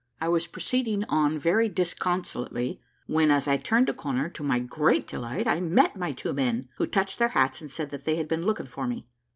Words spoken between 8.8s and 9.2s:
me.